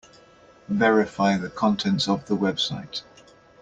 Verify 0.67 1.37
the 1.37 1.51
contents 1.51 2.07
of 2.07 2.25
the 2.25 2.35
website. 2.35 3.03